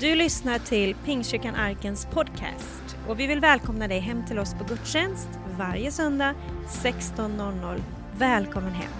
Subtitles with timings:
[0.00, 4.64] Du lyssnar till Pingstkyrkan Arkens podcast och vi vill välkomna dig hem till oss på
[4.64, 5.28] gudstjänst
[5.58, 6.34] varje söndag
[6.68, 7.82] 16.00.
[8.18, 8.92] Välkommen hem!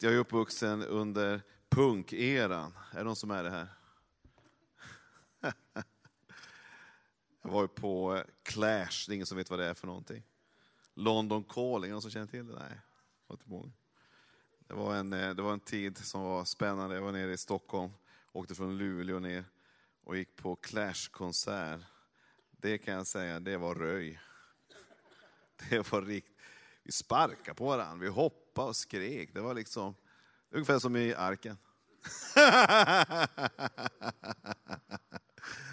[0.00, 2.72] Jag är uppvuxen under punkeran.
[2.92, 3.68] Är det någon som är det här?
[7.42, 9.86] Jag var ju på eh, Clash, det är ingen som vet vad det är för
[9.86, 10.22] någonting.
[10.94, 12.54] London Calling, någon som känner till det?
[12.54, 12.80] Nej,
[13.26, 13.72] var inte många.
[14.68, 16.94] Det var, en, eh, det var en tid som var spännande.
[16.94, 17.92] Jag var nere i Stockholm,
[18.32, 19.44] åkte från Luleå ner
[20.04, 21.80] och gick på Clash-konsert.
[22.50, 24.20] Det kan jag säga, det var röj.
[25.70, 26.32] Det var rikt.
[26.82, 29.34] Vi sparkade på varandra, vi hoppade och skrek.
[29.34, 29.94] Det var liksom
[30.50, 31.58] ungefär som i arken.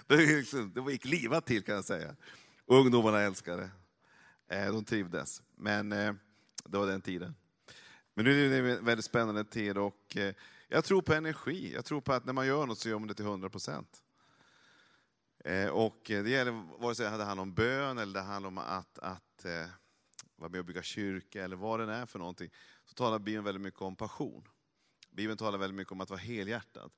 [0.07, 2.15] Det, liksom, det gick livat till kan jag säga.
[2.65, 3.69] Ungdomarna älskade
[4.47, 4.55] det.
[4.55, 5.41] Eh, de trivdes.
[5.55, 6.13] Men eh,
[6.65, 7.35] det var den tiden.
[8.17, 10.33] Men nu är det en väldigt spännande tid och eh,
[10.67, 11.73] jag tror på energi.
[11.73, 14.03] Jag tror på att när man gör något så gör man det till 100 procent.
[15.45, 18.57] Eh, och eh, det gäller vare sig det handlar om bön eller det handlar om
[18.57, 19.45] att, att
[20.35, 22.49] vara med och bygga kyrka eller vad det är för någonting.
[22.85, 24.47] Så talar Bibeln väldigt mycket om passion.
[25.09, 26.91] Bibeln talar väldigt mycket om att vara helhjärtad.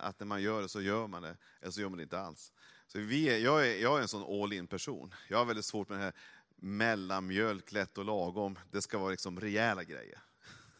[0.00, 2.20] Att när man gör det så gör man det, eller så gör man det inte
[2.20, 2.52] alls.
[2.86, 5.14] Så vi är, jag, är, jag är en sån all in person.
[5.28, 6.12] Jag har väldigt svårt med det här
[6.60, 8.58] mellanmjölk, lätt och lagom.
[8.70, 10.18] Det ska vara liksom rejäla grejer.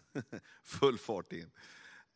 [0.65, 1.51] Full fart in.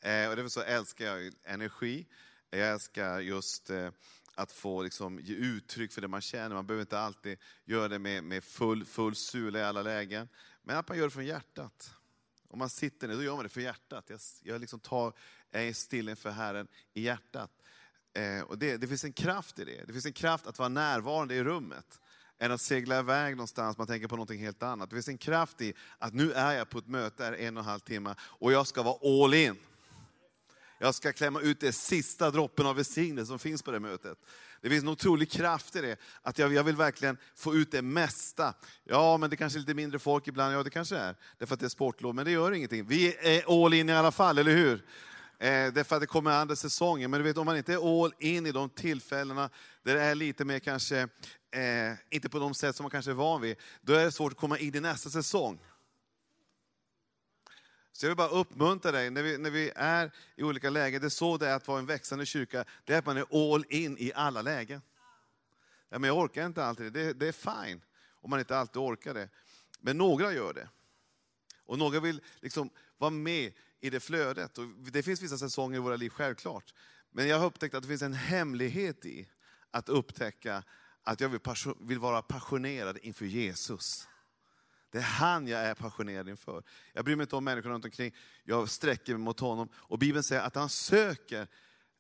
[0.01, 2.07] Eh, och därför så älskar jag energi.
[2.51, 3.91] Jag älskar just eh,
[4.35, 6.55] att få liksom, ge uttryck för det man känner.
[6.55, 10.29] Man behöver inte alltid göra det med, med full, full sula i alla lägen.
[10.63, 11.95] Men att man gör det från hjärtat.
[12.49, 14.11] Om man sitter ner, då gör man det för hjärtat.
[14.11, 15.13] Jag, jag liksom tar,
[15.51, 17.51] är still inför Herren i hjärtat.
[18.15, 19.85] Eh, och det, det finns en kraft i det.
[19.85, 22.01] Det finns en kraft att vara närvarande i rummet
[22.43, 24.91] än att segla iväg någonstans, man tänker på någonting helt annat.
[24.91, 27.63] Det finns en kraft i att nu är jag på ett möte här en och
[27.63, 29.57] en halv timme och jag ska vara all in.
[30.79, 34.19] Jag ska klämma ut det sista droppen av välsignelse som finns på det mötet.
[34.61, 37.83] Det finns en otrolig kraft i det, att jag, jag vill verkligen få ut det
[37.83, 38.55] mesta.
[38.85, 41.61] Ja, men det kanske är lite mindre folk ibland, ja det kanske är, därför att
[41.61, 42.87] det är sportlov, men det gör ingenting.
[42.87, 44.85] Vi är all in i alla fall, eller hur?
[45.39, 47.09] Eh, därför att det kommer andra säsonger.
[47.09, 49.51] Men du vet, om man inte är all in i de tillfällena,
[49.83, 51.09] där det är lite mer kanske,
[51.53, 54.33] eh, inte på de sätt som man kanske är van vid, då är det svårt
[54.33, 55.59] att komma in i nästa säsong.
[57.93, 61.07] Så jag vill bara uppmuntra dig, när vi, när vi är i olika lägen, det
[61.07, 63.65] är så det är att vara en växande kyrka, det är att man är all
[63.69, 64.83] in i alla lägen.
[65.89, 67.81] Ja, men jag orkar inte alltid det, det är fine
[68.23, 69.29] om man inte alltid orkar det.
[69.81, 70.69] Men några gör det.
[71.67, 74.59] Och några vill liksom vara med i det flödet.
[74.59, 76.75] Och det finns vissa säsonger i våra liv, självklart.
[77.11, 79.29] Men jag har upptäckt att det finns en hemlighet i
[79.71, 80.63] att upptäcka
[81.05, 81.41] att jag vill,
[81.81, 84.09] vill vara passionerad inför Jesus.
[84.91, 86.63] Det är han jag är passionerad inför.
[86.93, 88.15] Jag bryr mig inte om människorna runt omkring.
[88.45, 89.69] Jag sträcker mig mot honom.
[89.75, 91.49] Och Bibeln säger att han söker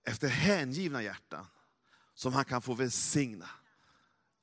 [0.04, 1.46] efter hängivna hjärtan
[2.14, 3.48] som han kan få välsigna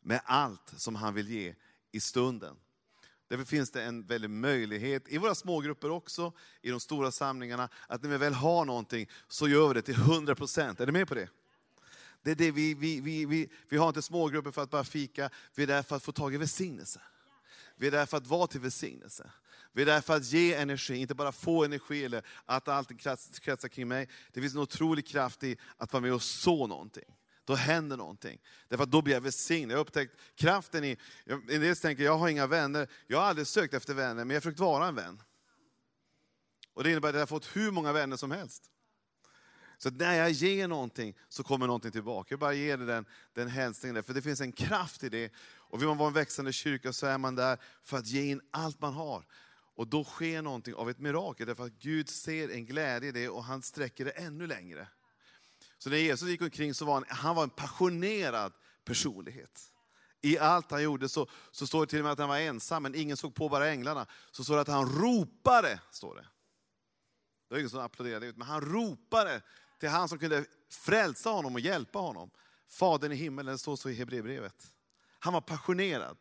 [0.02, 1.56] med allt som han vill ge
[1.92, 2.56] i stunden.
[3.28, 8.04] Därför finns det en väldig möjlighet, i våra smågrupper också, i de stora samlingarna, att
[8.04, 10.80] när vi väl har någonting så gör vi det till 100 procent.
[10.80, 11.30] Är du med på det?
[12.30, 15.30] Det är det vi, vi, vi, vi, vi har inte smågrupper för att bara fika,
[15.56, 17.02] vi är där för att få tag i välsignelse.
[17.76, 19.32] Vi är där för att vara till välsignelse.
[19.74, 23.00] Vi är där för att ge energi, inte bara få energi eller att allt
[23.42, 24.10] kretsar kring mig.
[24.34, 28.42] Det finns en otrolig kraft i att vara med och så någonting då händer någonting.
[28.68, 29.72] Därför att då blir jag välsignad.
[29.72, 33.48] Jag har upptäckt kraften i, en del tänker jag har inga vänner, jag har aldrig
[33.48, 35.22] sökt efter vänner, men jag har försökt vara en vän.
[36.74, 38.72] Och det innebär att jag har fått hur många vänner som helst.
[39.80, 42.28] Så när jag ger någonting så kommer någonting tillbaka.
[42.34, 45.34] Jag bara ger den, den hälsningen, där, för det finns en kraft i det.
[45.56, 48.42] Och vill man vara en växande kyrka så är man där för att ge in
[48.52, 49.26] allt man har.
[49.76, 53.30] Och då sker någonting av ett mirakel, därför att Gud ser en glädje i det
[53.30, 54.88] och han sträcker det ännu längre.
[55.78, 58.54] Så när Jesus gick omkring så var han, han var en passionerad
[58.86, 59.72] personlighet.
[60.22, 62.84] I allt han gjorde så, så står det till och med att han var ensam,
[62.84, 64.06] men ingen såg på, bara änglarna.
[64.32, 66.22] Så står det att han ropade, står det.
[67.50, 69.42] Det var ingen som applåderade men han ropade
[69.80, 72.30] till han som kunde frälsa honom och hjälpa honom.
[72.70, 74.68] Fadern i himmelen, det står så i Hebreerbrevet.
[75.20, 76.18] Han var passionerad.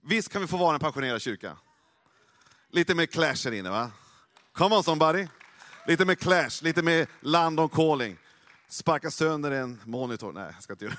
[0.00, 1.58] Visst kan vi få vara en passionerad kyrka?
[2.70, 3.90] Lite mer clash här inne va?
[4.52, 5.28] Come on somebody!
[5.86, 8.16] Lite mer clash, lite mer London calling.
[8.68, 10.32] Sparka sönder en monitor.
[10.32, 10.96] Nej, jag ska inte göra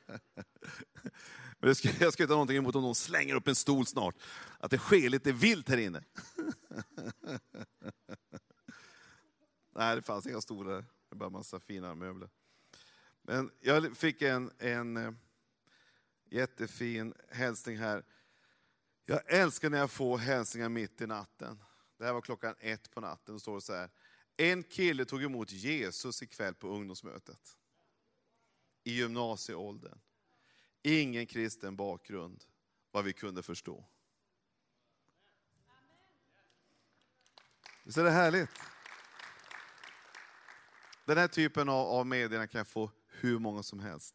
[1.59, 4.15] Men ska, jag ska inte ha någonting emot om någon slänger upp en stol snart.
[4.59, 6.03] Att det sker lite vilt här inne.
[9.79, 10.75] Nej, det fanns inga stolar.
[10.75, 12.31] Det var bara massa fina möbler.
[13.23, 15.13] Men jag fick en, en eh,
[16.31, 18.05] jättefin hälsning här.
[19.05, 21.63] Jag älskar när jag får hälsningar mitt i natten.
[21.97, 23.35] Det här var klockan ett på natten.
[23.35, 23.91] Då står det så här.
[24.37, 27.57] En kille tog emot Jesus ikväll på ungdomsmötet.
[28.85, 29.99] I gymnasieåldern.
[30.83, 32.45] Ingen kristen bakgrund,
[32.91, 33.85] vad vi kunde förstå.
[37.85, 38.51] Visst är det härligt?
[41.09, 44.15] Den här typen av, av medierna kan jag få hur många som helst.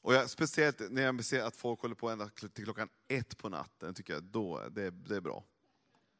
[0.00, 3.48] Och jag, speciellt när jag ser att folk håller på ända till klockan ett på
[3.48, 5.44] natten, tycker jag då det, det är bra.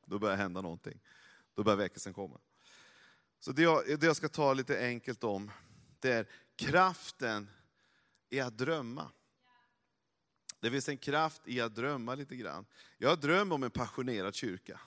[0.06, 1.00] Då börjar det hända någonting.
[1.54, 2.40] Då börjar väckelsen komma.
[3.40, 5.50] Så det jag, det jag ska ta lite enkelt om,
[6.00, 7.50] det är kraften
[8.30, 9.10] i att drömma.
[10.60, 12.66] Det finns en kraft i att drömma lite grann.
[12.98, 14.80] Jag drömmer om en passionerad kyrka.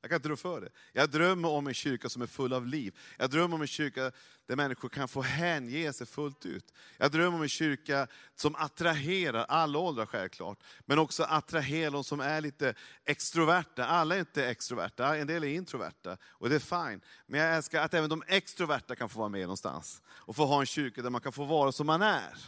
[0.00, 0.68] Jag kan inte rå för det.
[0.92, 2.98] Jag drömmer om en kyrka som är full av liv.
[3.16, 4.12] Jag drömmer om en kyrka
[4.46, 6.74] där människor kan få hänge sig fullt ut.
[6.96, 12.20] Jag drömmer om en kyrka som attraherar alla åldrar självklart, men också attraherar de som
[12.20, 12.74] är lite
[13.04, 13.86] extroverta.
[13.86, 17.00] Alla är inte extroverta, en del är introverta och det är fine.
[17.26, 20.60] Men jag älskar att även de extroverta kan få vara med någonstans och få ha
[20.60, 22.38] en kyrka där man kan få vara som man är.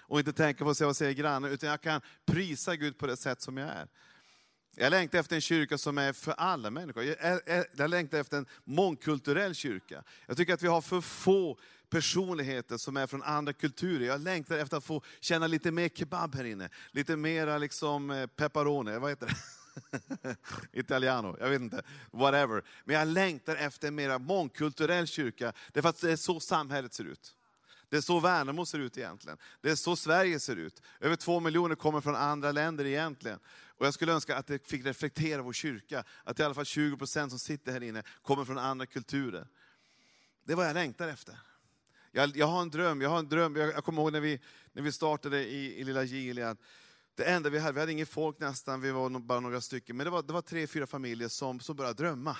[0.00, 3.42] Och inte tänka på vad säger grannen, utan jag kan prisa Gud på det sätt
[3.42, 3.88] som jag är.
[4.76, 7.02] Jag längtar efter en kyrka som är för alla människor.
[7.04, 7.40] Jag,
[7.76, 10.04] jag längtar efter en mångkulturell kyrka.
[10.26, 11.58] Jag tycker att vi har för få
[11.90, 14.06] personligheter som är från andra kulturer.
[14.06, 16.68] Jag längtar efter att få känna lite mer kebab här inne.
[16.90, 20.36] Lite mera liksom eh, pepperoni, vad heter det?
[20.72, 21.82] Italiano, jag vet inte.
[22.10, 22.62] Whatever.
[22.84, 25.52] Men jag längtar efter en mera mångkulturell kyrka.
[25.72, 27.34] Därför att det är så samhället ser ut.
[27.92, 29.38] Det är så Värnamo ser ut egentligen.
[29.60, 30.82] Det är så Sverige ser ut.
[31.00, 33.38] Över två miljoner kommer från andra länder egentligen.
[33.48, 36.96] Och jag skulle önska att det fick reflektera vår kyrka, att i alla fall 20
[36.96, 39.48] procent som sitter här inne kommer från andra kulturer.
[40.44, 41.38] Det är vad jag längtar efter.
[42.12, 43.56] Jag, jag, har en dröm, jag har en dröm.
[43.56, 44.40] Jag, jag kommer ihåg när vi,
[44.72, 46.58] när vi startade i, i lilla Gilead.
[47.14, 50.04] Det enda vi hade, vi hade inget folk nästan, vi var bara några stycken, men
[50.04, 52.36] det var, det var tre, fyra familjer som, som började drömma.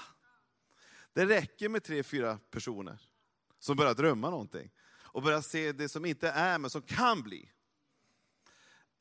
[1.12, 2.98] Det räcker med tre, fyra personer
[3.58, 4.70] som börjar drömma någonting.
[5.12, 7.48] Och börja se det som inte är, men som kan bli.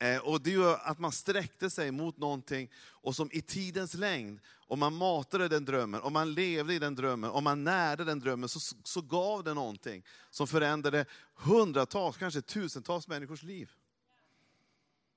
[0.02, 4.40] Eh, och det gör att man sträckte sig mot någonting, och som i tidens längd,
[4.66, 8.20] om man matade den drömmen, om man levde i den drömmen, om man närde den
[8.20, 13.70] drömmen, så, så gav det någonting som förändrade hundratals, kanske tusentals människors liv.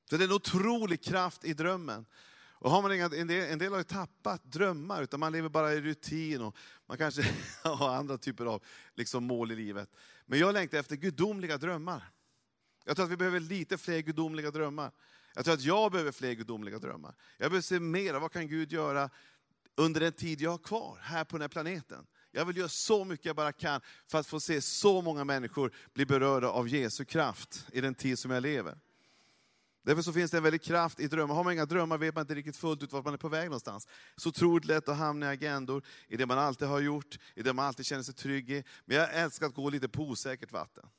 [0.10, 2.06] Så det är en otrolig kraft i drömmen.
[2.60, 5.50] Och har man inga, en, del, en del har ju tappat drömmar, utan man lever
[5.50, 7.22] bara i rutin och man kanske
[7.64, 8.64] har andra typer av
[8.96, 9.90] liksom, mål i livet.
[10.26, 12.12] Men jag längtar efter gudomliga drömmar.
[12.86, 14.92] Jag tror att vi behöver lite fler gudomliga drömmar.
[15.36, 17.16] Jag tror att jag behöver fler gudomliga drömmar.
[17.38, 19.10] Jag behöver se mer vad kan Gud göra
[19.76, 22.06] under den tid jag har kvar här på den här planeten.
[22.32, 25.72] Jag vill göra så mycket jag bara kan för att få se så många människor
[25.94, 28.78] bli berörda av Jesu kraft i den tid som jag lever.
[29.86, 31.36] Därför så finns det en väldig kraft i drömmar.
[31.36, 33.46] Har man inga drömmar vet man inte riktigt fullt ut vart man är på väg
[33.46, 33.88] någonstans.
[34.16, 37.54] Så otroligt lätt att hamna i agendor, i det man alltid har gjort, i det
[37.54, 38.64] man alltid känner sig trygg i.
[38.86, 40.90] Men jag älskar att gå lite på osäkert vatten.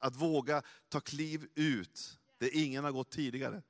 [0.00, 3.62] Att våga ta kliv ut där ingen har gått tidigare.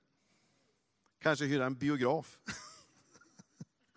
[1.19, 2.41] Kanske hyra en biograf.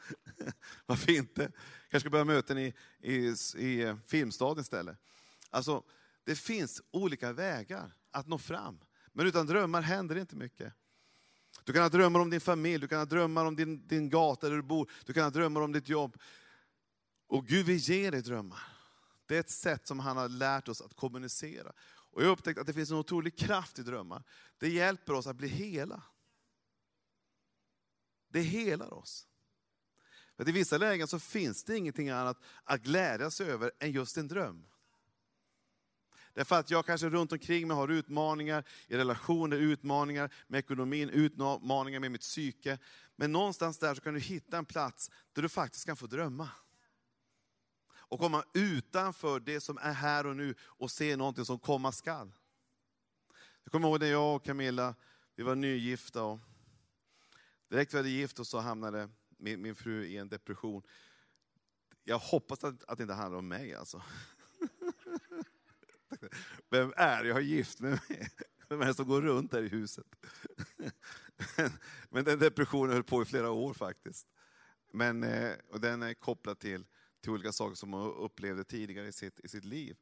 [0.85, 1.51] Varför inte?
[1.89, 3.15] Kanske ska börja möten i, i,
[3.57, 4.97] i Filmstaden istället.
[5.49, 5.83] Alltså,
[6.23, 8.79] det finns olika vägar att nå fram.
[9.13, 10.73] Men utan drömmar händer inte mycket.
[11.63, 14.49] Du kan ha drömmar om din familj, du kan ha drömmar om din, din gata
[14.49, 16.17] där du bor, du kan ha drömmar om ditt jobb.
[17.27, 18.59] Och Gud vill ge dig drömmar.
[19.25, 21.73] Det är ett sätt som han har lärt oss att kommunicera.
[22.11, 24.23] Och jag har upptäckt att det finns en otrolig kraft i drömmar.
[24.57, 26.03] Det hjälper oss att bli hela.
[28.29, 29.27] Det helar oss.
[30.37, 34.27] För I vissa lägen så finns det ingenting annat att glädjas över än just en
[34.27, 34.65] dröm.
[36.33, 41.99] Därför att jag kanske runt omkring mig har utmaningar i relationer, utmaningar med ekonomin, utmaningar
[41.99, 42.77] med mitt psyke.
[43.15, 46.49] Men någonstans där så kan du hitta en plats där du faktiskt kan få drömma
[48.09, 52.31] och komma utanför det som är här och nu och se någonting som komma skall.
[53.63, 54.95] Jag kommer ihåg när jag och Camilla,
[55.35, 56.39] vi var nygifta och
[57.69, 60.83] direkt vi hade gift oss så hamnade min, min fru i en depression.
[62.03, 64.03] Jag hoppas att, att det inte handlar om mig alltså.
[66.69, 68.29] Vem är jag gift med mig?
[68.69, 70.05] Vem är det som går runt där i huset?
[72.09, 74.27] Men den depressionen höll på i flera år faktiskt.
[74.93, 76.85] Men, eh, och den är kopplad till
[77.21, 79.97] till olika saker som hon upplevde tidigare i sitt, i sitt liv.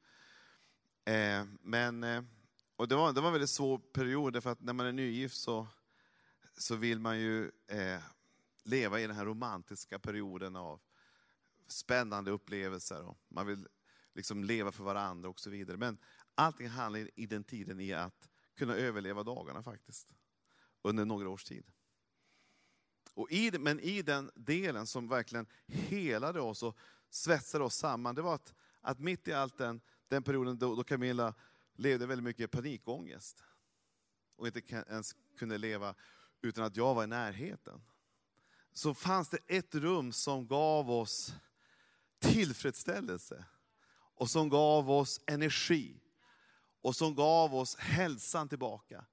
[1.05, 2.23] Eh, men, eh,
[2.75, 5.37] och det, var, det var en väldigt svår period, för att när man är nygift
[5.37, 5.67] så,
[6.57, 7.51] så vill man ju
[8.63, 10.81] leva i den här romantiska perioden av
[11.67, 13.15] spännande upplevelser.
[13.27, 13.67] Man vill
[14.17, 15.77] liksom leva för varandra och så vidare.
[15.77, 15.97] Men
[16.35, 20.09] allting handlar i den tiden i att kunna överleva dagarna faktiskt.
[20.81, 21.71] Under några års tid.
[23.13, 26.77] Och i, men i den delen som verkligen helade oss och
[27.09, 30.83] svetsade oss samman, det var att, att mitt i allt den, den perioden då, då
[30.83, 31.33] Camilla
[31.75, 33.43] levde väldigt mycket panikångest
[34.35, 35.95] och inte ens kunde leva
[36.41, 37.81] utan att jag var i närheten.
[38.73, 41.33] Så fanns det ett rum som gav oss
[42.19, 43.45] tillfredsställelse
[44.17, 45.99] och som gav oss energi
[46.81, 49.05] och som gav oss hälsan tillbaka.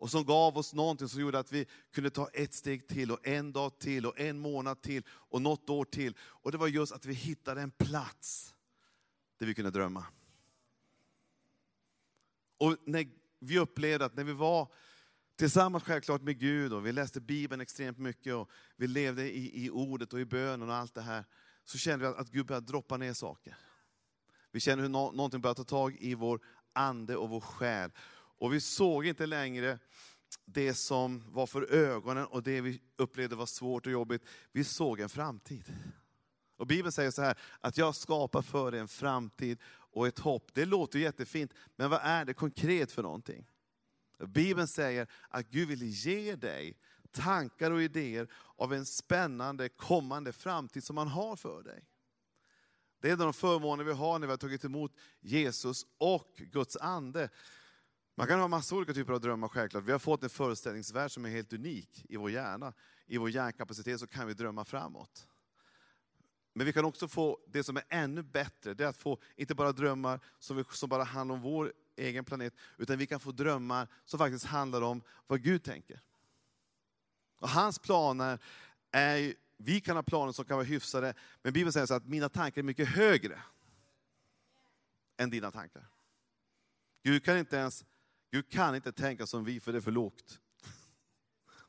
[0.00, 3.26] Och som gav oss någonting som gjorde att vi kunde ta ett steg till och
[3.26, 6.16] en dag till och en månad till och något år till.
[6.20, 8.54] Och det var just att vi hittade en plats
[9.38, 10.06] där vi kunde drömma.
[12.58, 14.72] Och när vi upplevde att när vi var
[15.36, 19.70] tillsammans självklart med Gud och vi läste Bibeln extremt mycket och vi levde i, i
[19.70, 21.24] ordet och i bönen och allt det här.
[21.64, 23.56] Så kände vi att Gud började droppa ner saker.
[24.52, 26.40] Vi känner hur no någonting börjar ta tag i vår
[26.72, 27.90] ande och vår själ.
[28.12, 29.78] Och vi såg inte längre
[30.44, 34.22] det som var för ögonen och det vi upplevde var svårt och jobbigt.
[34.52, 35.74] Vi såg en framtid.
[36.56, 39.58] Och Bibeln säger så här, att jag skapar för dig en framtid
[39.92, 40.50] och ett hopp.
[40.54, 43.46] Det låter jättefint, men vad är det konkret för någonting?
[44.18, 46.78] Bibeln säger att Gud vill ge dig
[47.10, 51.84] tankar och idéer av en spännande kommande framtid som han har för dig.
[53.00, 56.32] Det är en av de förmåner vi har när vi har tagit emot Jesus och
[56.36, 57.28] Guds ande.
[58.14, 59.84] Man kan ha massa olika typer av drömmar självklart.
[59.84, 62.72] Vi har fått en föreställningsvärld som är helt unik i vår hjärna.
[63.06, 65.26] I vår hjärnkapacitet så kan vi drömma framåt.
[66.52, 69.54] Men vi kan också få det som är ännu bättre, det är att få inte
[69.54, 73.32] bara drömmar som, vi, som bara handlar om vår egen planet, utan vi kan få
[73.32, 76.00] drömmar som faktiskt handlar om vad Gud tänker.
[77.38, 78.38] Och hans planer
[78.90, 82.28] är, vi kan ha planer som kan vara hyfsade, men Bibeln säger så att mina
[82.28, 83.42] tankar är mycket högre
[85.16, 85.86] än dina tankar.
[87.02, 87.84] Gud kan inte ens
[88.30, 90.40] Gud kan inte tänka som vi, för det är för lågt.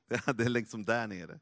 [0.35, 1.39] Det är liksom där nere.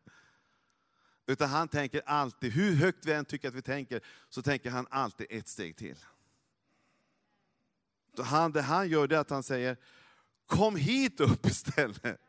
[1.25, 4.87] Utan han tänker alltid, hur högt vi än tycker att vi tänker, så tänker han
[4.89, 5.97] alltid ett steg till.
[8.15, 9.77] Så han, det han gör det är att han säger,
[10.45, 12.21] kom hit upp istället.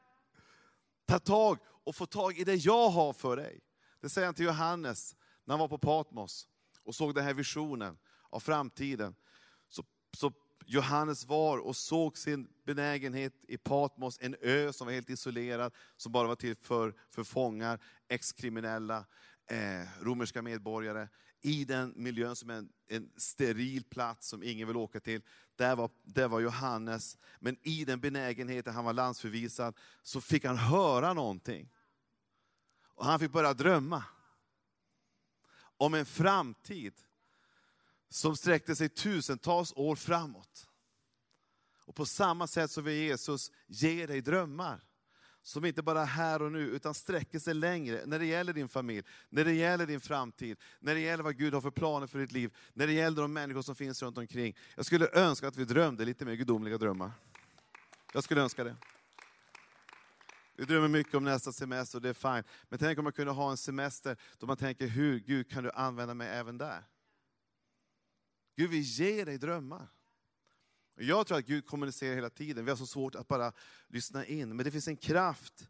[1.07, 3.61] Ta tag och få tag i det jag har för dig.
[4.00, 6.49] Det säger han till Johannes när han var på Patmos
[6.85, 7.99] och såg den här visionen
[8.30, 9.14] av framtiden.
[9.69, 9.85] Så,
[10.16, 10.33] så
[10.66, 16.12] Johannes var och såg sin benägenhet i Patmos, en ö som var helt isolerad, som
[16.12, 19.04] bara var till för, för fångar, exkriminella,
[19.47, 21.09] eh, romerska medborgare.
[21.42, 25.23] I den miljön som är en, en, steril plats som ingen vill åka till.
[25.57, 27.19] Där var, där var Johannes.
[27.38, 31.71] Men i den benägenheten, han var landsförvisad, så fick han höra någonting.
[33.00, 34.04] Och han fick börja drömma.
[35.76, 36.92] Om en framtid
[38.09, 40.69] som sträckte sig tusentals år framåt.
[41.87, 44.85] Och på samma sätt så vill Jesus ge dig drömmar.
[45.42, 48.69] Som inte bara är här och nu, utan sträcker sig längre när det gäller din
[48.69, 52.19] familj, när det gäller din framtid, när det gäller vad Gud har för planer för
[52.19, 54.57] ditt liv, när det gäller de människor som finns runt omkring.
[54.76, 57.12] Jag skulle önska att vi drömde lite mer gudomliga drömmar.
[58.12, 58.76] Jag skulle önska det.
[60.61, 62.47] Vi drömmer mycket om nästa semester och det är fint.
[62.69, 65.71] Men tänk om man kunde ha en semester då man tänker, hur Gud kan du
[65.71, 66.85] använda mig även där?
[68.57, 69.88] Gud vill ge dig drömmar.
[70.95, 72.64] Jag tror att Gud kommunicerar hela tiden.
[72.64, 73.52] Vi har så svårt att bara
[73.87, 74.57] lyssna in.
[74.57, 75.69] Men det finns en kraft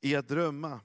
[0.00, 0.80] i att drömma.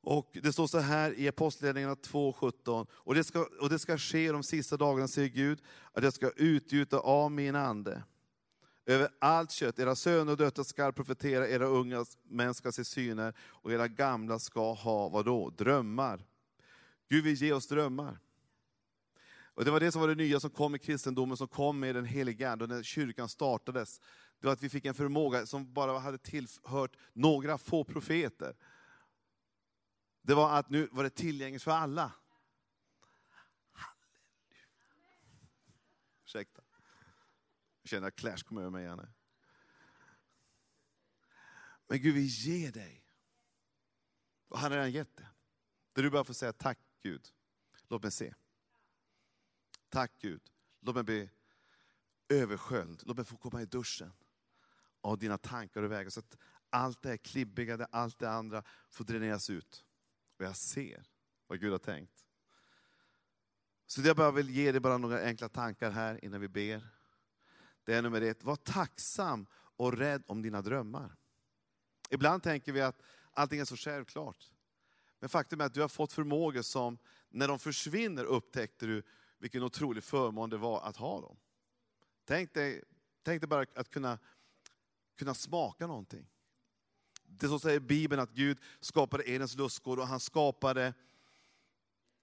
[0.00, 2.86] Och Det står så här i Apostlagärningarna 2.17.
[2.92, 5.62] Och det, ska, och det ska ske de sista dagarna, säger Gud,
[5.92, 8.02] att jag ska utgjuta av min ande
[8.86, 9.78] över allt kött.
[9.78, 14.38] Era söner och döttrar ska profetera, era unga män ska se syner och era gamla
[14.38, 16.26] ska ha, vadå, drömmar.
[17.08, 18.18] Gud vill ge oss drömmar.
[19.54, 21.94] Och Det var det som var det nya som kom i kristendomen, som kom med
[21.94, 24.00] den helige Ande, när kyrkan startades.
[24.40, 28.56] Det var att vi fick en förmåga som bara hade tillhört några få profeter.
[30.22, 32.12] Det var att nu var det tillgängligt för alla.
[33.72, 34.66] Halleluja.
[36.24, 36.62] Ursäkta.
[37.82, 39.06] Jag känner att Clash kommer över mig igen.
[41.88, 43.06] Men Gud vi ger dig.
[44.48, 45.28] Och han har redan gett det.
[45.92, 47.28] Där du bara får säga tack Gud.
[47.88, 48.34] Låt mig se.
[49.88, 50.42] Tack Gud.
[50.80, 51.30] Låt mig bli
[52.28, 53.02] översköljd.
[53.06, 54.12] Låt mig få komma i duschen
[55.00, 56.10] av dina tankar och vägar.
[56.10, 56.36] Så att
[56.70, 59.84] allt det här klibbiga, allt det andra får dräneras ut.
[60.38, 61.06] Och jag ser
[61.46, 62.26] vad Gud har tänkt.
[63.86, 66.99] Så jag bara vill ge dig bara några enkla tankar här innan vi ber.
[67.90, 71.16] Det är nummer ett, var tacksam och rädd om dina drömmar.
[72.10, 74.44] Ibland tänker vi att allting är så självklart.
[75.18, 79.02] Men faktum är att du har fått förmågor som, när de försvinner upptäckte du
[79.38, 81.36] vilken otrolig förmån det var att ha dem.
[82.24, 82.84] Tänk dig,
[83.22, 84.18] tänk dig bara att kunna,
[85.18, 86.26] kunna smaka någonting.
[87.24, 90.94] Det som säger Bibeln att Gud skapade Edens lustgård och han skapade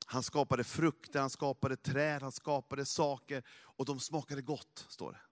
[0.05, 5.26] Han skapade frukter, han skapade träd, han skapade saker och de smakade gott, står det.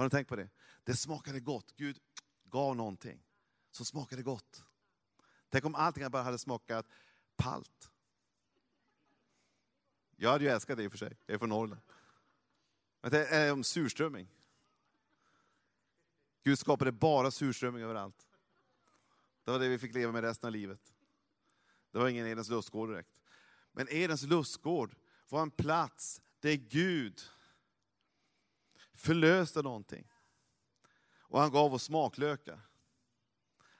[0.00, 0.48] Har ni tänkt på det?
[0.84, 1.72] Det smakade gott.
[1.76, 1.98] Gud
[2.44, 3.22] gav någonting
[3.70, 4.64] som smakade gott.
[5.48, 6.86] Tänk om allting bara hade smakat
[7.36, 7.90] palt.
[10.16, 11.80] Jag hade ju älskat det i och för sig, jag är från Norrland.
[13.00, 14.28] Men det eh, är om surströmming.
[16.42, 18.26] Gud skapade bara surströmming överallt.
[19.44, 20.94] Det var det vi fick leva med resten av livet.
[21.90, 23.22] Det var ingen Edens lustgård direkt.
[23.72, 24.96] Men Edens lustgård
[25.28, 27.20] var en plats där Gud
[29.00, 30.12] förlöste någonting.
[31.18, 32.60] Och han gav oss smaklökar.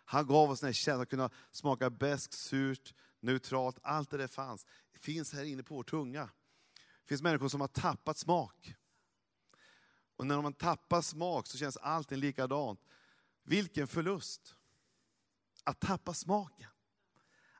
[0.04, 3.78] Han gav oss den här känslan att kunna smaka bäst, surt, neutralt.
[3.82, 4.66] Allt det där fanns.
[4.92, 6.30] Det finns här inne på vår tunga.
[6.74, 8.74] Det finns människor som har tappat smak.
[10.16, 12.80] Och när man tappar smak så känns allting likadant.
[13.42, 14.54] Vilken förlust!
[15.64, 16.70] Att tappa smaken.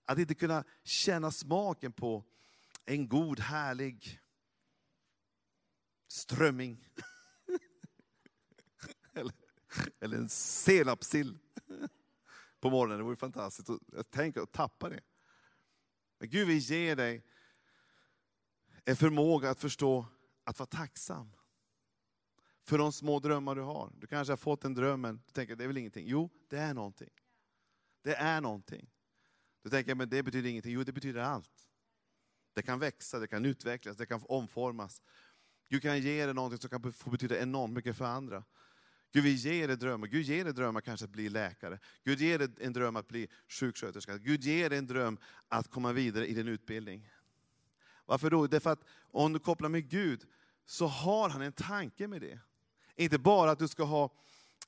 [0.05, 2.25] Att inte kunna känna smaken på
[2.85, 4.21] en god, härlig
[6.09, 6.89] strömming.
[10.01, 11.39] eller, en senapssill
[12.61, 12.99] på morgonen.
[12.99, 13.71] Det vore fantastiskt.
[14.11, 15.01] Tänk att tappa det.
[16.19, 17.25] Men Gud vill ge dig
[18.85, 20.07] en förmåga att förstå
[20.45, 21.33] att vara tacksam.
[22.65, 23.93] För de små drömmar du har.
[23.99, 26.07] Du kanske har fått en dröm, men du tänker det är väl ingenting.
[26.09, 27.11] Jo, det är någonting.
[28.03, 28.91] Det är någonting.
[29.63, 30.73] Du tänker, men det betyder ingenting.
[30.73, 31.69] Jo, det betyder allt.
[32.55, 35.03] Det kan växa, det kan utvecklas, det kan omformas.
[35.69, 38.45] Gud kan ge dig någonting som kan få betyda enormt mycket för andra.
[39.13, 40.07] Gud vi ger dig drömmar.
[40.07, 41.79] Gud ger dig drömmar kanske att bli läkare.
[42.05, 44.19] Gud ger dig en dröm att bli sjuksköterska.
[44.19, 47.11] Gud ger dig en dröm att komma vidare i din utbildning.
[48.07, 48.47] Varför då?
[48.47, 50.27] Därför att om du kopplar med Gud
[50.67, 52.39] så har han en tanke med det.
[52.97, 54.15] Inte bara att du ska ha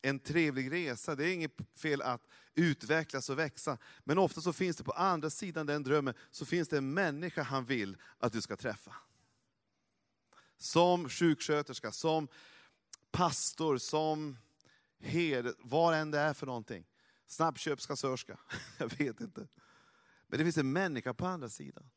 [0.02, 3.78] en trevlig resa, det är inget fel att utvecklas och växa.
[4.04, 7.42] Men ofta så finns det på andra sidan den drömmen, så finns det en människa
[7.42, 8.94] han vill att du ska träffa.
[10.58, 12.28] Som sjuksköterska, som
[13.12, 14.38] pastor, som
[15.00, 16.84] herde, vad än det är för någonting.
[17.26, 18.38] Snabbköpskassörska,
[18.78, 19.48] jag vet inte.
[20.26, 21.90] Men det finns en människa på andra sidan.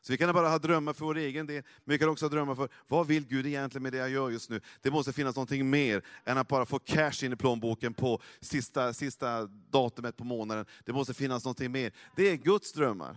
[0.00, 2.30] Så vi kan bara ha drömmar för vår egen del, men vi kan också ha
[2.30, 4.60] drömmar för, vad vill Gud egentligen med det jag gör just nu?
[4.80, 8.94] Det måste finnas någonting mer än att bara få cash in i plånboken på sista,
[8.94, 10.66] sista datumet på månaden.
[10.84, 11.92] Det måste finnas någonting mer.
[12.16, 13.16] Det är Guds drömmar.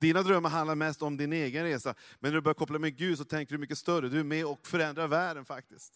[0.00, 3.18] Dina drömmar handlar mest om din egen resa, men när du börjar koppla med Gud
[3.18, 4.08] så tänker du mycket större.
[4.08, 5.92] Du är med och förändrar världen faktiskt.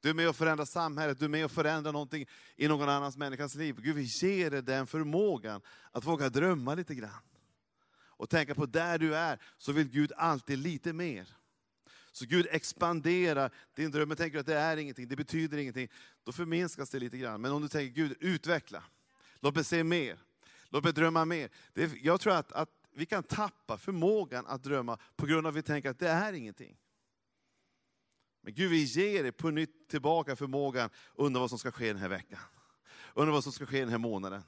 [0.00, 3.16] Du är med och förändrar samhället, du är med och förändrar någonting i någon annans
[3.16, 3.76] människas liv.
[3.78, 7.22] Gud vill ge dig den förmågan att våga drömma lite grann.
[8.16, 11.28] Och tänka på där du är, så vill Gud alltid lite mer.
[12.12, 14.08] Så Gud expanderar din dröm.
[14.08, 15.88] Men tänker du att det är ingenting, det betyder ingenting.
[16.24, 17.40] Då förminskas det lite grann.
[17.40, 18.84] Men om du tänker, Gud utveckla.
[19.40, 20.18] Låt mig se mer.
[20.68, 21.50] Låt mig drömma mer.
[21.72, 25.56] Det, jag tror att, att vi kan tappa förmågan att drömma på grund av att
[25.56, 26.76] vi tänker att det är ingenting.
[28.42, 32.02] Men Gud vi ger dig på nytt tillbaka förmågan, undra vad som ska ske den
[32.02, 32.38] här veckan.
[33.14, 34.42] Undra vad som ska ske den här månaden.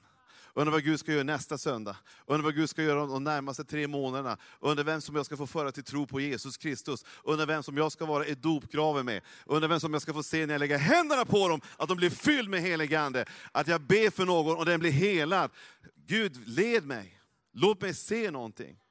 [0.54, 1.96] Undrar vad Gud ska göra nästa söndag.
[2.26, 4.36] Undrar vad Gud ska göra de närmaste tre månaderna.
[4.60, 7.04] Undrar vem som jag ska få föra till tro på Jesus Kristus.
[7.24, 9.22] Undrar vem som jag ska vara i dopgraven med.
[9.46, 11.96] Undrar vem som jag ska få se när jag lägger händerna på dem, att de
[11.96, 13.24] blir fyllda med helig ande.
[13.52, 15.50] Att jag ber för någon och den blir helad.
[16.06, 17.15] Gud, led mig.
[17.58, 18.82] Låt mig se någonting.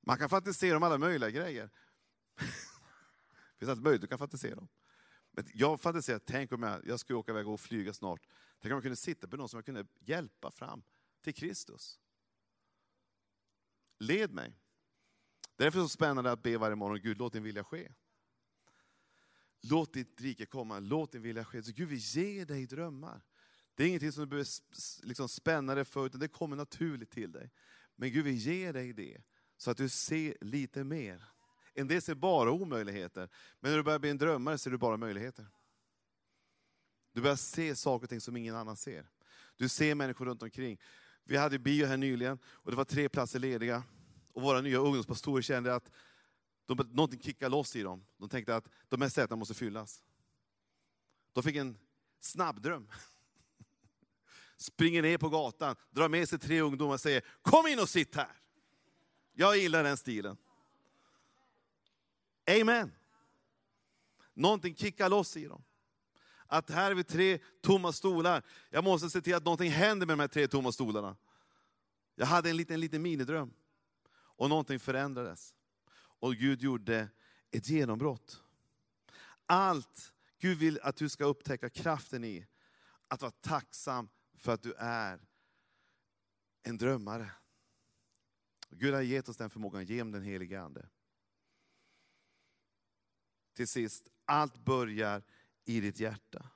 [0.00, 1.70] Man kan fantisera om alla möjliga grejer.
[2.36, 4.68] Det finns allt möjligt du kan fantisera om.
[5.30, 8.26] Men jag fantiserar, tänk om jag, jag skulle åka iväg och flyga snart.
[8.60, 10.82] Tänk om jag kunde sitta på någon som jag kunde hjälpa fram
[11.22, 12.00] till Kristus.
[13.98, 14.56] Led mig.
[15.56, 17.92] Därför är det så spännande att be varje morgon, Gud låt din vilja ske.
[19.60, 21.62] Låt ditt rike komma, låt din vilja ske.
[21.62, 23.22] Så Gud vill ge dig drömmar.
[23.74, 24.48] Det är ingenting som du behöver
[25.02, 27.50] liksom spänna dig för, utan det kommer naturligt till dig.
[28.00, 29.22] Men Gud vill ge dig det,
[29.56, 31.24] så att du ser lite mer.
[31.74, 33.28] En del ser bara omöjligheter,
[33.60, 35.46] men när du börjar bli en drömmare ser du bara möjligheter.
[37.12, 39.10] Du börjar se saker och ting som ingen annan ser.
[39.56, 40.80] Du ser människor runt omkring.
[41.24, 43.82] Vi hade bio här nyligen och det var tre platser lediga.
[44.32, 45.90] Och våra nya ungdomspastorer kände att
[46.66, 48.06] de, någonting kickade loss i dem.
[48.16, 50.02] De tänkte att de här sätena måste fyllas.
[51.32, 51.78] De fick en
[52.20, 52.88] snabbdröm.
[54.60, 58.14] Springer ner på gatan, drar med sig tre ungdomar och säger Kom in och sitt
[58.16, 58.32] här!
[59.32, 60.36] Jag gillar den stilen.
[62.60, 62.92] Amen.
[64.34, 65.62] Någonting kickar loss i dem
[66.50, 68.42] att här är vi tre tomma stolar.
[68.70, 71.16] Jag måste se till att någonting händer med de här tre tomma stolarna.
[72.14, 73.52] Jag hade en liten, liten minidröm.
[74.12, 75.54] Och någonting förändrades.
[75.96, 77.08] Och Gud gjorde
[77.50, 78.42] ett genombrott.
[79.46, 82.46] Allt Gud vill att du ska upptäcka kraften i,
[83.08, 84.08] att vara tacksam
[84.40, 85.20] för att du är
[86.62, 87.30] en drömmare.
[88.70, 90.88] Gud har gett oss den förmågan genom den helige Ande.
[93.52, 95.22] Till sist, allt börjar
[95.64, 96.50] i ditt hjärta.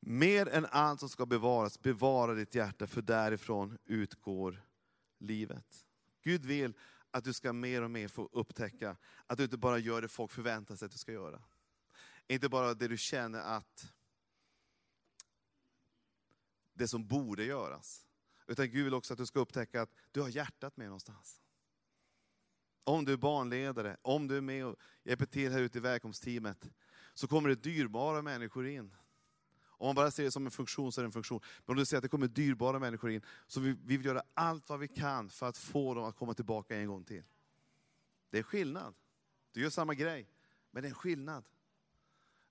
[0.00, 4.62] Mer än allt som ska bevaras, bevara ditt hjärta, för därifrån utgår
[5.18, 5.86] livet.
[6.22, 6.74] Gud vill
[7.10, 10.30] att du ska mer och mer få upptäcka att du inte bara gör det folk
[10.30, 11.42] förväntar sig att du ska göra.
[12.26, 13.92] Inte bara det du känner att
[16.80, 18.06] det som borde göras.
[18.46, 21.40] Utan Gud vill också att du ska upptäcka att du har hjärtat med någonstans.
[22.84, 26.70] Om du är barnledare, om du är med och hjälper till här ute i välkomstteamet,
[27.14, 28.96] så kommer det dyrbara människor in.
[29.62, 31.40] Om man bara ser det som en funktion så är det en funktion.
[31.66, 34.22] Men om du ser att det kommer dyrbara människor in, så vi, vi vill göra
[34.34, 37.22] allt vad vi kan för att få dem att komma tillbaka en gång till.
[38.30, 38.94] Det är skillnad.
[39.52, 40.28] Du gör samma grej,
[40.70, 41.44] men det är en skillnad.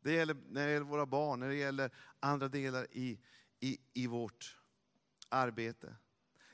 [0.01, 3.19] Det gäller när det gäller våra barn, när det gäller andra delar i,
[3.59, 4.57] i, i vårt
[5.29, 5.95] arbete.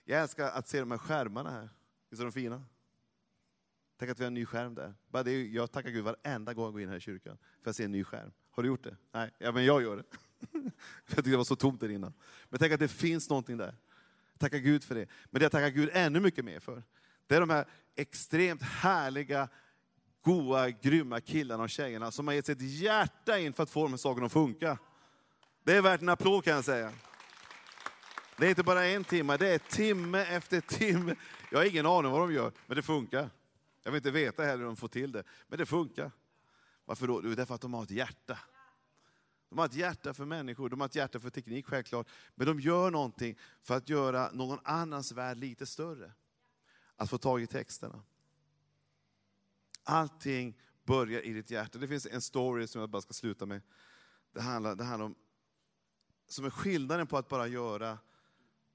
[0.03, 1.69] Jag älskar att se de här skärmarna här.
[2.09, 2.65] Visst är de fina?
[3.97, 4.95] Tänk att vi har en ny skärm där.
[5.07, 7.75] Bara det, jag tackar Gud varenda gång jag går in här i kyrkan för att
[7.75, 8.31] se en ny skärm.
[8.51, 8.97] Har du gjort det?
[9.11, 10.03] Nej, ja, men jag gör det.
[11.07, 12.13] jag tyckte det var så tomt där innan.
[12.49, 13.75] Men tänk att det finns någonting där.
[14.37, 15.07] Tacka Gud för det.
[15.29, 16.83] Men det jag tackar Gud ännu mycket mer för,
[17.27, 17.65] det är de här
[17.95, 19.49] extremt härliga,
[20.21, 23.91] goa, grymma killarna och tjejerna som har gett sitt hjärta in för att få de
[23.91, 24.77] här sakerna att funka.
[25.65, 26.93] Det är värt en applåd kan jag säga.
[28.37, 31.15] Det är inte bara en timme, det är timme efter timme.
[31.51, 33.29] Jag har ingen aning vad de gör, men det funkar.
[33.83, 36.11] Jag vill inte veta heller hur de får till det, men det funkar.
[36.85, 37.21] Varför då?
[37.23, 38.39] Jo, därför att de har ett hjärta.
[39.49, 42.07] De har ett hjärta för människor, de har ett hjärta för teknik självklart.
[42.35, 46.11] Men de gör någonting för att göra någon annans värld lite större.
[46.95, 48.03] Att få tag i texterna.
[49.83, 51.77] Allting börjar i ditt hjärta.
[51.77, 53.61] Det finns en story som jag bara ska sluta med.
[54.33, 55.15] Det handlar, det handlar om,
[56.27, 57.97] som är skillnaden på att bara göra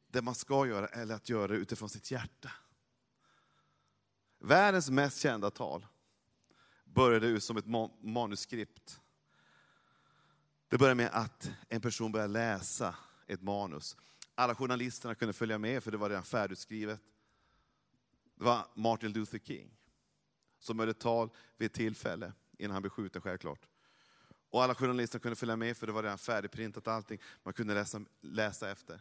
[0.07, 2.51] det man ska göra eller att göra det utifrån sitt hjärta.
[4.39, 5.87] Världens mest kända tal
[6.85, 7.67] började ut som ett
[8.01, 9.01] manuskript.
[10.69, 12.95] Det började med att en person började läsa
[13.27, 13.97] ett manus.
[14.35, 17.01] Alla journalisterna kunde följa med för det var redan färdigskrivet.
[18.35, 19.71] Det var Martin Luther King
[20.59, 23.67] som höll ett tal vid ett tillfälle innan han blev skjuten självklart.
[24.51, 27.21] Och alla journalister kunde följa med för det var redan färdigprintat allting.
[27.43, 29.01] Man kunde läsa, läsa efter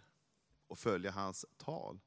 [0.68, 2.00] och följa hans tal.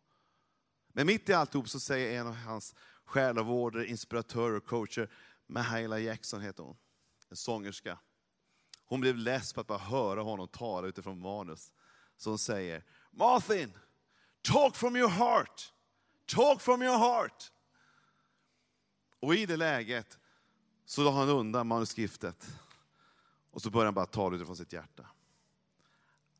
[0.88, 2.74] Men mitt i alltihop så säger en av hans
[3.04, 5.10] själavårdare, inspiratörer och coacher,
[5.46, 6.76] Mahaila Jackson heter hon,
[7.28, 7.98] en sångerska.
[8.84, 11.72] Hon blev less på att bara höra honom tala utifrån manus.
[12.16, 13.72] Så hon säger, Martin,
[14.42, 15.72] talk from your heart.
[16.26, 17.52] Talk from your heart.
[19.20, 20.18] Och i det läget
[20.84, 22.50] så la han undan manuskriptet.
[23.52, 25.06] Och så börjar han bara tala utifrån sitt hjärta.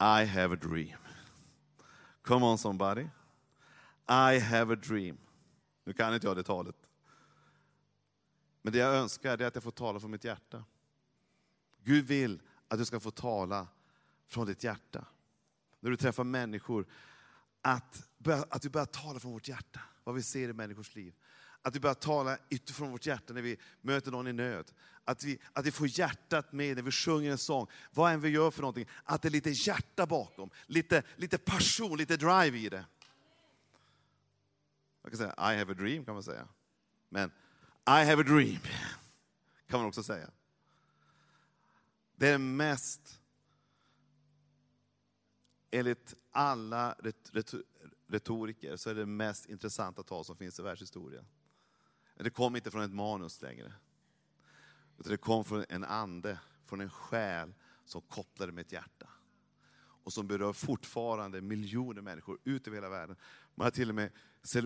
[0.01, 0.99] I have a dream.
[2.23, 3.07] Come on somebody.
[4.09, 5.19] I have a dream.
[5.85, 6.91] Nu kan inte jag det talet.
[8.63, 10.65] Men det jag önskar är att jag får tala från mitt hjärta.
[11.85, 13.67] Gud vill att du ska få tala
[14.29, 15.05] från ditt hjärta.
[15.81, 16.87] När du träffar människor,
[17.61, 18.09] att,
[18.51, 21.15] att du börjar tala från vårt hjärta, vad vi ser i människors liv.
[21.63, 24.73] Att vi börjar tala utifrån vårt hjärta när vi möter någon i nöd.
[25.05, 28.29] Att vi, att vi får hjärtat med när vi sjunger en sång, vad än vi
[28.29, 28.89] gör för någonting.
[29.05, 32.85] Att det är lite hjärta bakom, lite, lite passion, lite drive i det.
[35.03, 36.49] Man kan säga I have a dream kan man säga.
[37.09, 37.31] Men
[37.87, 38.61] I have a dream
[39.67, 40.31] kan man också säga.
[42.17, 43.21] Det är mest,
[45.71, 46.97] enligt alla
[48.07, 51.27] retoriker, så är det mest intressanta tal som finns i världshistorien.
[52.15, 53.73] Det kom inte från ett manus längre.
[55.03, 59.09] Utan det kom från en ande, från en själ som kopplade med ett hjärta.
[59.75, 63.17] Och som berör fortfarande miljoner människor ut över hela världen.
[63.55, 64.11] Man har till och med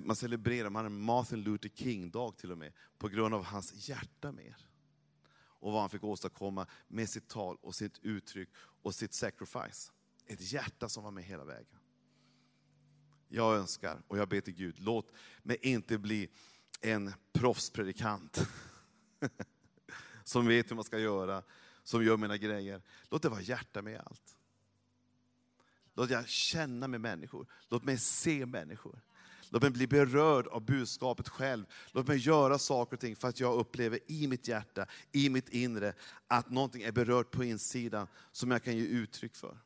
[0.02, 4.32] man celebrerar, man har Martin Luther King-dag till och med, på grund av hans hjärta
[4.32, 4.56] mer.
[5.34, 8.48] Och vad han fick åstadkomma med sitt tal och sitt uttryck
[8.82, 9.92] och sitt sacrifice.
[10.26, 11.78] Ett hjärta som var med hela vägen.
[13.28, 16.30] Jag önskar, och jag ber till Gud, låt mig inte bli
[16.80, 18.48] en proffspredikant.
[20.28, 21.42] som vet hur man ska göra,
[21.82, 22.82] som gör mina grejer.
[23.10, 24.38] Låt det vara hjärta med allt.
[25.94, 27.46] Låt jag känna med människor.
[27.68, 29.00] Låt mig se människor.
[29.50, 31.64] Låt mig bli berörd av budskapet själv.
[31.92, 35.48] Låt mig göra saker och ting för att jag upplever i mitt hjärta, i mitt
[35.48, 35.94] inre,
[36.26, 39.58] att någonting är berört på insidan som jag kan ge uttryck för.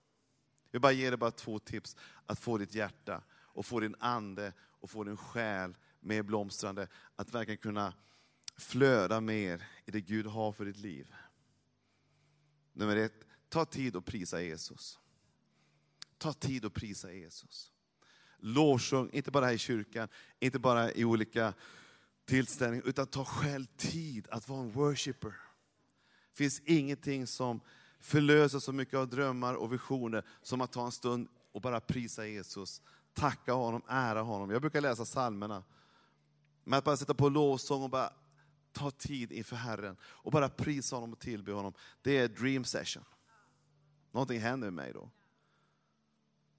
[0.70, 1.96] Jag bara ger dig bara två tips
[2.26, 6.88] att få ditt hjärta och få din ande och få din själ mer blomstrande.
[7.16, 7.92] Att verkligen kunna
[8.60, 11.14] flöda mer i det Gud har för ditt liv.
[12.72, 14.98] Nummer ett, ta tid och prisa Jesus.
[16.18, 17.72] Ta tid och prisa Jesus.
[18.38, 21.54] lovsjung, inte bara här i kyrkan, inte bara i olika
[22.24, 25.28] tillställningar, utan ta själv tid att vara en worshipper.
[25.28, 27.60] Det finns ingenting som
[28.00, 32.26] förlöser så mycket av drömmar och visioner som att ta en stund och bara prisa
[32.26, 32.82] Jesus,
[33.14, 34.50] tacka honom, ära honom.
[34.50, 35.64] Jag brukar läsa psalmerna.
[36.64, 38.12] Men att bara sätta på lovsång och bara
[38.72, 43.04] ta tid inför Herren och bara prisa honom och tillbe honom, det är dream session.
[44.12, 45.10] Någonting händer med mig då.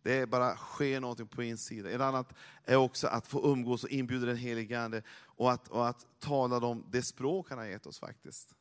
[0.03, 1.91] Det är bara sker någonting på insidan.
[1.91, 5.87] Ett annat är också att få umgås och inbjuda den helige Ande och att, och
[5.87, 8.55] att tala om det språk han har gett oss faktiskt.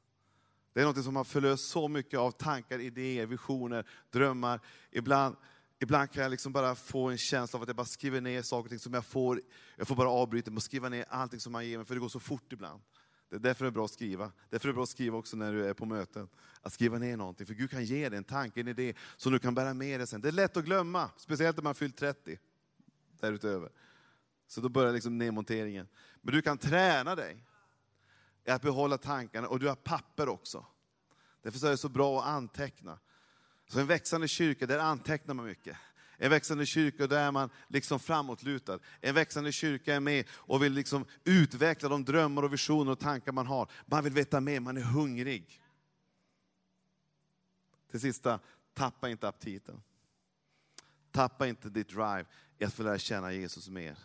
[0.72, 4.60] Det är något som har förlöst så mycket av tankar, idéer, visioner, drömmar.
[4.90, 5.36] Ibland,
[5.78, 8.64] ibland kan jag liksom bara få en känsla av att jag bara skriver ner saker
[8.64, 9.40] och ting som jag får.
[9.76, 12.08] Jag får bara avbryta och skriva ner allting som han ger mig, för det går
[12.08, 12.82] så fort ibland.
[13.30, 14.32] Det är därför det är bra att skriva.
[14.50, 16.28] Därför är det bra att skriva också när du är på möten.
[16.62, 19.38] Att skriva ner någonting, för Gud kan ge dig en tanke, en idé som du
[19.38, 20.20] kan bära med dig sen.
[20.20, 22.38] Det är lätt att glömma, speciellt när man fyllt 30
[23.20, 23.70] därutöver.
[24.46, 25.88] Så då börjar liksom nedmonteringen.
[26.20, 27.44] Men du kan träna dig
[28.44, 30.66] i att behålla tankarna och du har papper också.
[31.42, 32.98] Därför är det så bra att anteckna.
[33.66, 35.76] Så en växande kyrka, där antecknar man mycket.
[36.22, 38.78] En växande kyrka, där är man liksom framåtlutad.
[39.00, 43.32] En växande kyrka är med och vill liksom utveckla de drömmar, och visioner och tankar
[43.32, 43.70] man har.
[43.86, 45.62] Man vill veta mer, man är hungrig.
[47.90, 48.40] Till sista,
[48.74, 49.82] tappa inte aptiten.
[51.10, 52.24] Tappa inte ditt drive
[52.58, 53.98] i att få lära känna Jesus mer.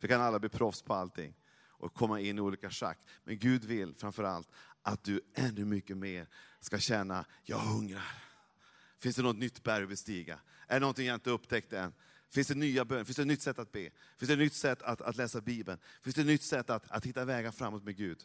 [0.00, 1.34] Vi kan alla bli proffs på allting
[1.68, 2.98] och komma in i olika schack.
[3.24, 4.48] Men Gud vill framför allt
[4.82, 6.28] att du ännu mycket mer
[6.60, 8.25] ska känna, jag hungrar.
[8.98, 10.40] Finns det något nytt berg att bestiga?
[10.66, 11.92] Är det någonting jag inte upptäckt än?
[12.30, 13.04] Finns det nya böner?
[13.04, 13.90] Finns det ett nytt sätt att be?
[14.18, 15.78] Finns det ett nytt sätt att, att läsa Bibeln?
[16.02, 18.18] Finns det ett nytt sätt att, att hitta vägar framåt med Gud?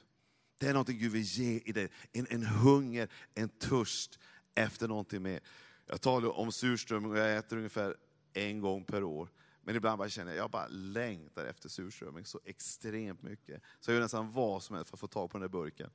[0.58, 1.90] Det är någonting Gud vill ge i dig.
[2.12, 4.20] En, en hunger, en törst
[4.56, 5.40] efter någonting mer.
[5.86, 7.96] Jag talar om surströmming och jag äter ungefär
[8.34, 9.30] en gång per år.
[9.64, 13.62] Men ibland bara känner jag, jag bara längtar efter surströmming så extremt mycket.
[13.80, 15.90] Så jag gör nästan vad som helst för att få tag på den där burken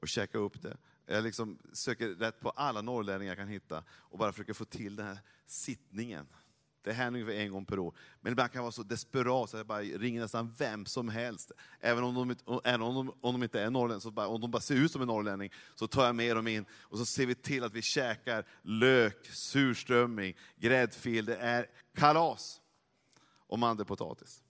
[0.00, 0.76] och käka upp det.
[1.06, 4.96] Jag liksom söker rätt på alla norrlänningar jag kan hitta och bara försöker få till
[4.96, 6.26] den här sittningen.
[6.84, 7.96] Det händer ungefär en gång per år.
[8.20, 11.52] Men ibland kan jag vara så desperat så jag bara ringer nästan vem som helst.
[11.80, 14.50] Även om de, även om de, om de inte är norrlänningar, så bara, om de
[14.50, 17.26] bara ser ut som en norrlänning, så tar jag med dem in och så ser
[17.26, 21.24] vi till att vi käkar lök, surströmming, gräddfil.
[21.24, 22.60] Det är kalas!
[23.46, 24.42] Och mandelpotatis.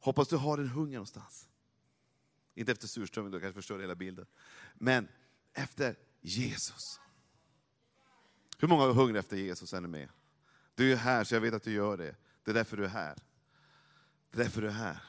[0.00, 1.45] Hoppas du har en hunger någonstans.
[2.56, 4.26] Inte efter surströmming, då kanske förstör hela bilden.
[4.74, 5.08] Men
[5.52, 7.00] efter Jesus.
[8.58, 10.08] Hur många är hungriga efter Jesus är ni med?
[10.74, 12.16] Du är här, så jag vet att du gör det.
[12.44, 13.18] Det är därför du är här.
[14.30, 15.02] Det är därför du är här.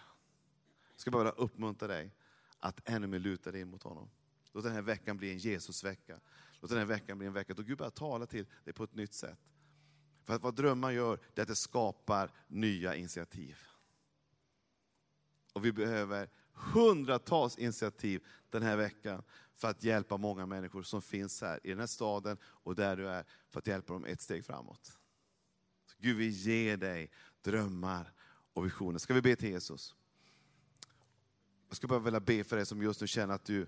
[0.92, 2.12] Jag ska bara uppmuntra dig
[2.60, 4.10] att ännu mer luta dig mot honom.
[4.52, 6.20] Låt den här veckan bli en Jesusvecka.
[6.60, 8.96] Låt den här veckan bli en vecka då Gud börjar tala till dig på ett
[8.96, 9.40] nytt sätt.
[10.24, 13.58] För att vad drömmar gör, det är att det skapar nya initiativ.
[15.54, 19.24] Och vi behöver hundratals initiativ den här veckan
[19.56, 23.10] för att hjälpa många människor som finns här i den här staden och där du
[23.10, 24.86] är, för att hjälpa dem ett steg framåt.
[25.86, 28.13] Så Gud vi ger dig drömmar
[28.54, 29.00] och visioner.
[29.00, 29.96] Ska vi be till Jesus?
[31.67, 33.67] Jag skulle bara vilja be för dig som just nu känner att du,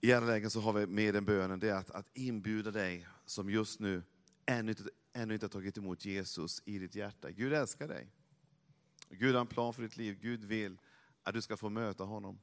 [0.00, 3.06] i alla lägen så har vi med den bönen, det är att, att inbjuda dig
[3.26, 4.02] som just nu
[4.46, 7.30] ännu inte, ännu inte har tagit emot Jesus i ditt hjärta.
[7.30, 8.10] Gud älskar dig.
[9.10, 10.18] Gud har en plan för ditt liv.
[10.20, 10.78] Gud vill
[11.24, 12.38] att du ska få möta honom.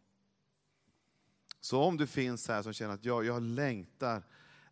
[1.60, 4.24] Så om du finns här som känner att jag, jag längtar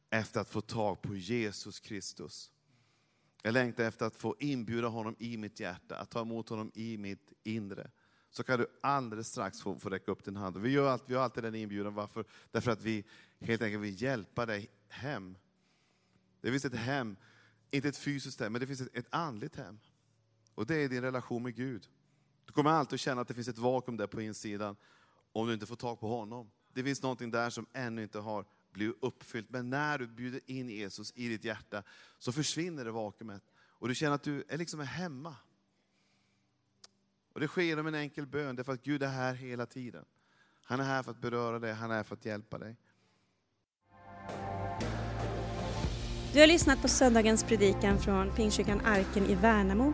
[0.10, 2.52] efter att få tag på Jesus Kristus.
[3.44, 6.98] Jag längtar efter att få inbjuda honom i mitt hjärta, att ta emot honom i
[6.98, 7.92] mitt inre.
[8.32, 10.58] Så kan du alldeles strax få, få räcka upp din hand.
[10.58, 12.26] Vi, gör allt, vi har alltid den inbjudan, varför?
[12.52, 13.06] Därför att vi
[13.40, 15.38] helt enkelt vill hjälpa dig hem.
[16.42, 17.16] Det finns ett hem,
[17.72, 19.80] inte ett fysiskt hem, men det finns ett, ett andligt hem.
[20.56, 21.90] Och det är din relation med Gud.
[22.50, 24.76] Du kommer alltid att känna att det finns ett vakuum där på insidan
[25.32, 26.52] om du inte får tag på honom.
[26.74, 29.50] Det finns någonting där som ännu inte har blivit uppfyllt.
[29.50, 31.84] Men när du bjuder in Jesus i ditt hjärta
[32.18, 33.44] så försvinner det vakuumet.
[33.58, 35.36] Och du känner att du är liksom hemma.
[37.34, 40.06] Och det sker genom en enkel bön, därför att Gud är här hela tiden.
[40.64, 42.76] Han är här för att beröra dig, han är här för att hjälpa dig.
[46.34, 49.94] Du har lyssnat på söndagens predikan från Pingstkyrkan Arken i Värnamo.